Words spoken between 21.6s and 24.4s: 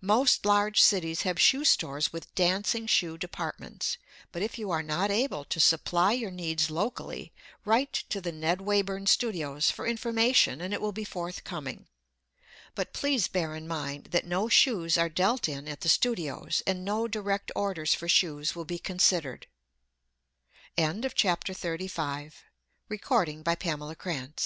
desires health, vigor, gr